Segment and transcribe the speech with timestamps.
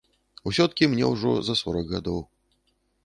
[0.51, 2.19] Усё-ткі мне ўжо за сорак гадоў.